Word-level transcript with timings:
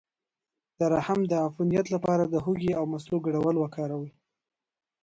د 0.77 0.79
رحم 0.93 1.19
د 1.27 1.33
عفونت 1.45 1.85
لپاره 1.95 2.23
د 2.27 2.35
هوږې 2.45 2.71
او 2.79 2.83
مستو 2.91 3.15
ګډول 3.25 3.55
وکاروئ 3.59 4.09